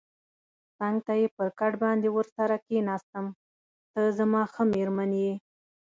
[0.77, 3.25] څنګ ته یې پر کټ باندې ورسره کېناستم،
[3.91, 5.33] ته زما ښه مېرمن یې.